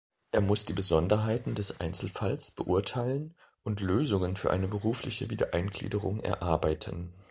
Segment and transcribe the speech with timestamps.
[0.31, 7.11] Er muss die Besonderheiten des Einzelfalls beurteilen und Lösungen für eine berufliche Wiedereingliederung erarbeiten.